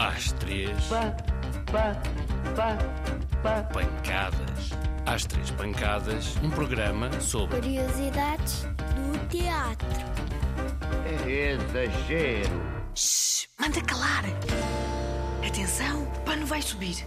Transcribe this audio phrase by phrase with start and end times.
[0.00, 1.14] Às três, Pá,
[1.70, 1.94] pá,
[2.56, 2.78] pá,
[3.42, 3.62] pá.
[3.64, 4.70] pancadas.
[5.04, 9.88] Às três pancadas, um programa sobre Curiosidades do teatro.
[11.04, 12.62] É exagero.
[12.94, 14.24] Shhh, manda calar.
[15.46, 17.06] Atenção, o pano vai subir.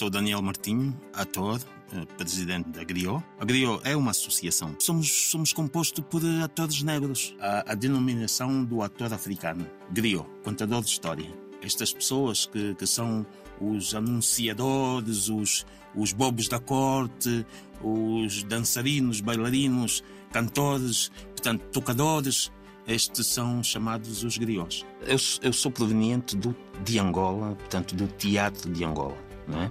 [0.00, 1.60] Sou Daniel Martinho, ator,
[1.92, 3.22] eh, presidente da Griot.
[3.38, 4.74] A Griot é uma associação.
[4.78, 7.36] Somos, somos compostos por atores negros.
[7.38, 9.66] A, a denominação do ator africano.
[9.90, 11.30] Griot, contador de história.
[11.62, 13.26] Estas pessoas que, que são
[13.60, 17.44] os anunciadores, os, os bobos da corte,
[17.84, 22.50] os dançarinos, bailarinos, cantores, portanto, tocadores,
[22.88, 24.86] estes são chamados os griots.
[25.02, 29.28] Eu, eu sou proveniente do, de Angola, portanto, do teatro de Angola.
[29.58, 29.70] É?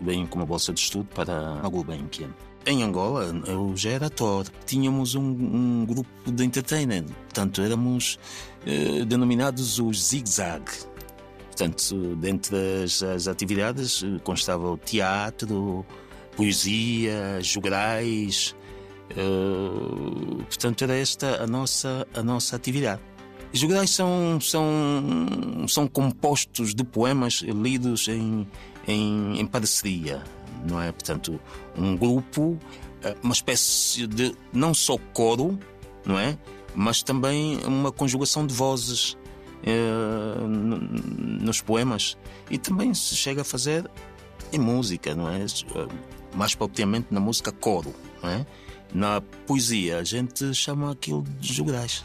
[0.00, 2.30] Venho com uma bolsa de estudo para a Gulbenkian.
[2.66, 4.46] Em Angola, eu já era ator.
[4.66, 7.04] Tínhamos um, um grupo de entertainment.
[7.04, 8.18] Portanto, éramos
[8.66, 10.64] eh, denominados os zig-zag.
[11.46, 15.86] Portanto, dentre as, as atividades eh, constava o teatro,
[16.36, 18.56] poesia, jograis.
[19.10, 23.00] eh, portanto, era esta a nossa, a nossa atividade.
[23.54, 24.64] Os jograis são, são,
[25.68, 28.46] são compostos de poemas lidos em,
[28.86, 30.22] em, em parceria,
[30.68, 30.92] não é?
[30.92, 31.40] Portanto,
[31.76, 32.58] um grupo,
[33.02, 35.58] eh, uma espécie de não só coro,
[36.04, 36.38] não é?
[36.74, 39.16] Mas também uma conjugação de vozes
[39.64, 42.16] eh, nos poemas
[42.50, 43.90] e também se chega a fazer
[44.52, 45.42] em música, não é?
[45.42, 45.88] Eh,
[46.34, 48.46] Mais propriamente na música coro, não é?
[48.94, 52.04] Na poesia a gente chama aquilo de jograis.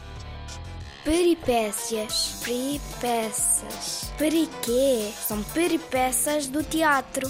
[1.04, 2.36] Peripécias.
[2.44, 4.12] Peripécias.
[4.16, 5.12] Periquê?
[5.26, 7.28] São peripécias do teatro.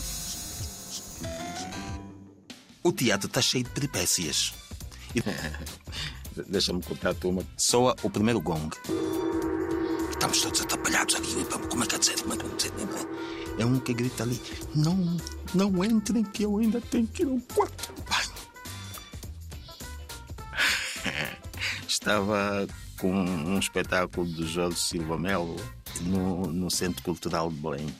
[2.83, 4.53] O teatro está cheio de peripécias.
[6.48, 7.43] Deixa-me contar a turma.
[7.56, 8.77] Soa o primeiro gong.
[10.11, 11.27] Estamos todos atrapalhados ali.
[11.70, 12.20] Como é que é dizer?
[12.20, 12.73] Como é que é dizer?
[13.59, 14.41] É um que grita ali:
[14.75, 15.16] Não,
[15.54, 17.93] não entrem, que eu ainda tenho que ir ao quarto.
[21.89, 22.66] Estava
[23.03, 25.57] com um espetáculo do Jorge Silva Melo
[26.03, 27.93] no, no Centro Cultural de Belém.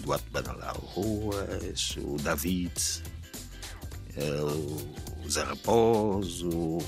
[0.00, 2.72] Duarte Banalau Ruas, o David,
[4.16, 4.42] eh,
[5.22, 6.78] o Zé Raposo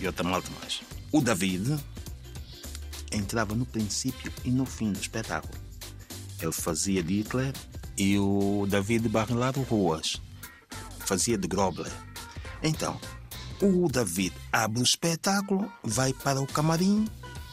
[0.00, 0.80] e outra malta mais.
[1.12, 1.76] O David
[3.12, 5.52] entrava no princípio e no fim do espetáculo.
[6.40, 7.52] Ele fazia de Hitler
[7.98, 10.22] e o David Barrilaro Ruas
[11.00, 11.92] fazia de Grobler.
[12.62, 12.98] Então,
[13.64, 17.06] o David abre o espetáculo, vai para o camarim,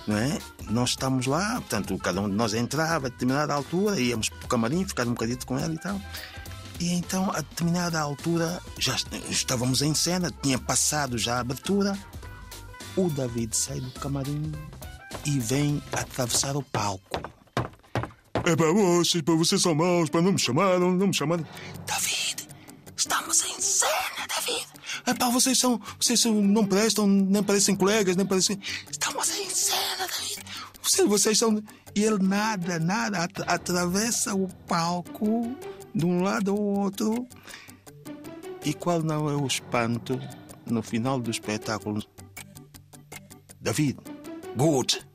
[0.07, 0.37] não é?
[0.69, 4.47] Nós estamos lá, portanto, cada um de nós entrava a determinada altura, íamos para o
[4.47, 5.99] camarim, ficar um bocadinho com ele e tal.
[6.79, 11.97] E então, a determinada altura, já est- estávamos em cena, tinha passado já a abertura.
[12.97, 14.51] O David sai do camarim
[15.25, 17.21] e vem atravessar o palco.
[18.43, 21.45] É para vocês, para vocês são maus, para não me chamaram, não me chamaram.
[21.85, 22.47] David,
[22.97, 24.00] estamos em cena,
[25.05, 28.59] É para vocês são, vocês são, não prestam, nem parecem colegas, nem parecem.
[28.89, 30.41] Estamos em cena, David.
[30.81, 31.61] Vocês, vocês são.
[31.95, 35.55] E ele nada, nada, at- atravessa o palco
[35.93, 37.27] de um lado ao outro.
[38.63, 40.19] E qual não é o espanto
[40.65, 42.03] no final do espetáculo?
[43.59, 43.97] David,
[44.55, 45.05] good.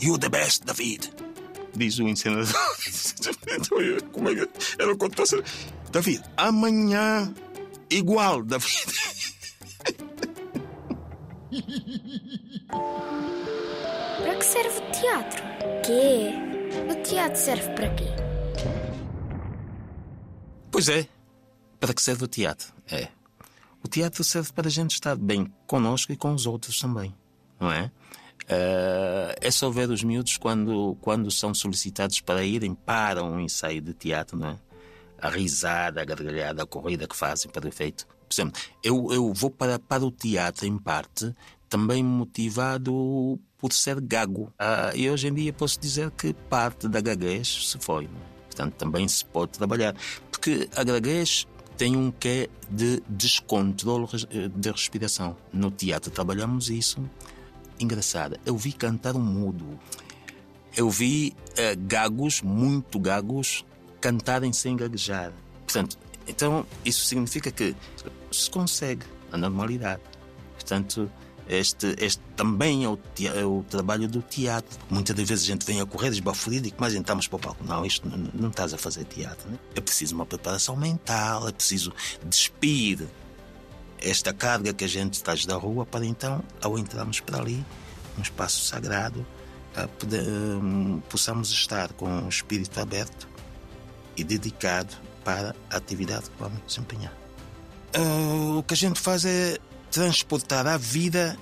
[0.00, 1.10] You the best, David.
[1.76, 2.46] Diz o encenador.
[4.12, 5.22] Como é que era o conto
[5.90, 7.32] David, amanhã
[7.90, 8.72] igual, David.
[14.18, 15.42] Para que serve o teatro?
[15.84, 16.30] Quê?
[16.90, 18.08] O teatro serve para quê?
[20.70, 21.06] Pois é.
[21.78, 22.72] Para que serve o teatro?
[22.90, 23.08] É.
[23.82, 27.14] O teatro serve para a gente estar bem connosco e com os outros também,
[27.60, 27.90] não é?
[28.48, 33.80] Eh, é só ver os miúdos quando, quando são solicitados para irem para um ensaio
[33.80, 34.58] de teatro, não é?
[35.24, 38.06] A risada, a gargalhada, a corrida que fazem para o efeito.
[38.06, 41.34] Por exemplo, eu, eu vou para, para o teatro, em parte,
[41.68, 44.52] também motivado por ser gago.
[44.58, 48.04] Ah, e hoje em dia posso dizer que parte da gaguez se foi.
[48.04, 48.08] é?
[48.46, 49.96] Portanto, também se pode trabalhar.
[50.30, 51.46] Porque a gaguez
[51.76, 54.06] tem um quê de descontrole
[54.54, 55.36] de respiração.
[55.52, 57.02] No teatro trabalhamos isso.
[57.80, 59.78] Engraçado, eu vi cantar um mudo.
[60.76, 63.64] Eu vi eh, gagos, muito gagos,
[64.04, 65.32] cantarem sem gaguejar.
[65.64, 65.96] Portanto,
[66.28, 67.74] então isso significa que
[68.30, 70.02] se consegue a normalidade.
[70.52, 71.10] Portanto,
[71.48, 72.98] este, este também é o,
[73.34, 74.78] é o trabalho do teatro.
[74.90, 77.38] Muitas das vezes a gente vem a correr esbaforido e que mais entramos para o
[77.38, 77.64] palco.
[77.64, 79.48] Não, isto não, não estás a fazer teatro.
[79.48, 79.58] Né?
[79.74, 81.90] É preciso uma preparação mental, é preciso
[82.26, 83.06] despir
[84.02, 87.64] esta carga que a gente traz da rua para então, ao entrarmos para ali,
[88.18, 89.26] um espaço sagrado,
[89.74, 93.32] a poder, hum, possamos estar com o espírito aberto
[94.16, 94.94] e dedicado
[95.24, 97.12] para a atividade que vamos desempenhar.
[97.94, 99.58] Ah, o que a gente faz é
[99.90, 101.38] transportar a vida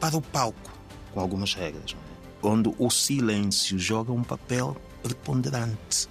[0.00, 0.72] para o palco,
[1.12, 2.46] com algumas regras, é?
[2.46, 6.08] onde o silêncio joga um papel preponderante.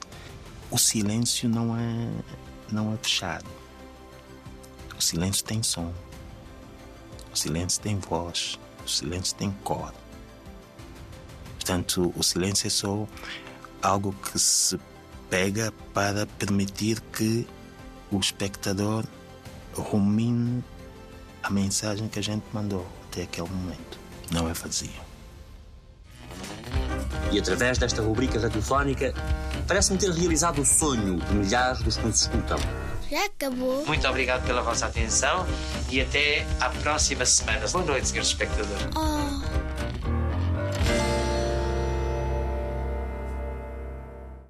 [0.72, 2.10] O silêncio não é,
[2.72, 3.46] não é fechado.
[4.98, 5.94] O silêncio tem som.
[7.34, 8.58] O silêncio tem voz.
[8.86, 9.94] O silêncio tem cor.
[11.56, 13.08] Portanto, o silêncio é só
[13.82, 14.80] algo que se
[15.30, 17.48] pega para permitir que
[18.12, 19.04] o espectador
[19.74, 20.64] rumine
[21.44, 24.00] a mensagem que a gente mandou até aquele momento.
[24.32, 24.90] Não é vazio.
[27.32, 29.14] E através desta rubrica radiofónica,
[29.68, 32.58] parece-me ter realizado o sonho de milhares dos que nos escutam.
[33.10, 33.86] Já acabou?
[33.86, 35.46] Muito obrigado pela vossa atenção
[35.92, 37.68] e até à próxima semana.
[37.68, 38.88] Boa noite, senhores espectadores.
[38.96, 39.65] Oh.